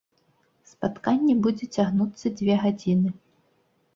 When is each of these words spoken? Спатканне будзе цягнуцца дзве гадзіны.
Спатканне 0.69 1.35
будзе 1.43 1.65
цягнуцца 1.77 2.27
дзве 2.39 2.57
гадзіны. 2.63 3.09